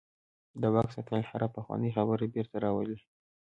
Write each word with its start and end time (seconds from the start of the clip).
د 0.61 0.63
واک 0.73 0.89
ساتل 0.95 1.21
هره 1.31 1.47
پخوانۍ 1.55 1.89
خبره 1.97 2.25
بیرته 2.33 2.55
راولي. 2.65 2.97